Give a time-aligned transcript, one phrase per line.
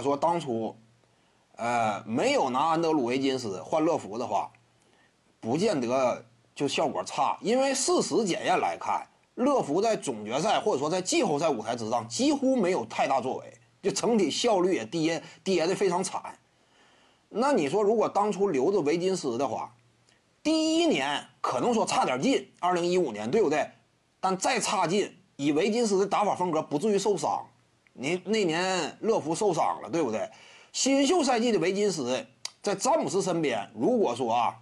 [0.00, 0.76] 说当初，
[1.56, 4.50] 呃，没有拿安德鲁·维金斯换乐福的话，
[5.40, 7.38] 不见得就效果差。
[7.40, 16.38] 因为事实检验来看，乐福在总决赛或者说在季后赛舞台之上几乎没有太大作为，就整体效率也跌跌的非常惨。
[17.28, 19.74] 那你说，如果当初留着维金斯的话，
[20.42, 23.70] 第一年可能说差点劲，二零一五年对不对？
[24.18, 27.46] 但再差劲，以维金斯的打法风格，不至于受伤。
[28.00, 30.28] 你那年乐福受伤了，对不对？
[30.72, 32.26] 新秀赛季的维金斯
[32.62, 34.56] 在詹姆斯身边，如果说啊，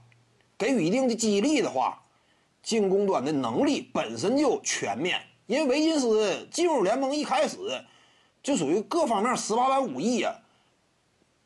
[0.59, 2.02] 给予一定的激励的话，
[2.62, 5.20] 进攻端的能力本身就全面。
[5.46, 7.56] 因为维金斯进入联盟一开始
[8.43, 10.34] 就属于各方面十八般武艺呀。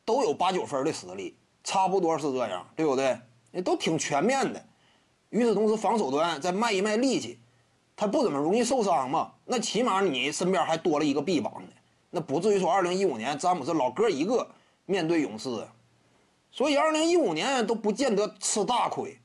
[0.05, 3.17] 都有八九分的实力，差不多是这样，对不对？
[3.53, 4.61] 也都挺全面的。
[5.31, 7.39] 与此同时，防守端再卖一卖力气，
[7.95, 9.33] 他不怎么容易受伤嘛。
[9.45, 11.73] 那起码你身边还多了一个臂膀的，
[12.15, 14.47] 那不至于说二零一五年詹姆斯老哥一个
[14.85, 15.67] 面对勇士，
[16.51, 19.19] 所以二零一五年都不见得吃大亏。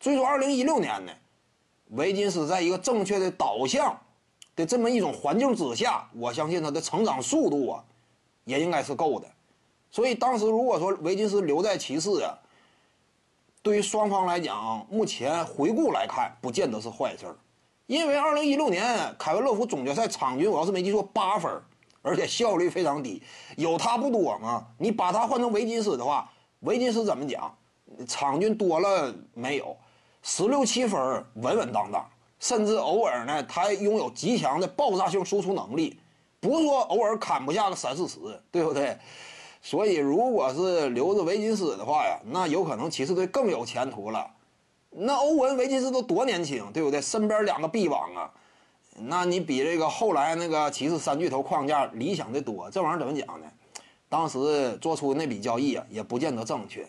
[0.00, 1.12] 所以说二零一六年呢，
[1.90, 4.00] 维金斯在一个正确的导向
[4.56, 7.84] 的这么一种环境之下，我相信他的成长速度啊，
[8.46, 9.28] 也应该是够的。
[9.90, 12.32] 所以当时如果说维金斯留在骑士啊，
[13.60, 17.36] 对于双方来讲，目前回顾来看，不见得是坏事儿。
[17.86, 21.52] 因为二零一六年凯文乐福总决赛场均，我要是没记错，八分，
[22.02, 23.22] 而且效率非常低，
[23.56, 24.66] 有他不多吗。
[24.76, 27.56] 你把他换成维金斯的话，维金斯怎么讲？
[28.06, 29.76] 场均多了没有？
[30.22, 31.00] 十六七分，
[31.34, 32.04] 稳稳当当，
[32.38, 35.98] 甚至偶尔呢，他拥有极强的爆炸性输出能力，
[36.40, 38.18] 不是说偶尔砍不下个三四十，
[38.50, 38.96] 对不对？
[39.60, 44.28] 所以，如果是留着维金斯的话呀，那有可能骑士队更有前途了。
[44.90, 47.00] 那欧文、维金斯都多年轻，对不对？
[47.00, 48.30] 身边两个臂膀啊，
[48.98, 52.70] 那你比这个后来那个骑士三巨头框架理想的多。
[52.70, 53.46] 这玩意儿怎么讲呢？
[54.08, 56.86] 当时做出那笔交易啊，也不见得正确。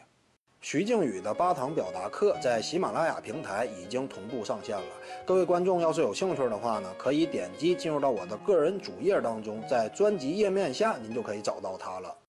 [0.60, 4.84] 徐静宇的八堂表达课在喜马拉雅平台已经同步上线了。
[5.26, 12.16] 各位观众要是有兴趣的话呢，可以点击进入到我的个人主页当中，在专辑页面下您就可以找到它了。